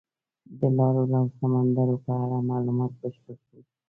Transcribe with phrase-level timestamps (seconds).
[0.59, 3.61] د لارو او سمندرونو په اړه معلومات بشپړ شول.